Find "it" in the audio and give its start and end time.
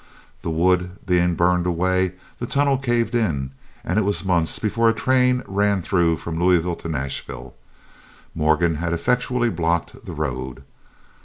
3.99-4.01